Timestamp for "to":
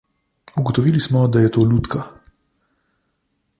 1.57-1.67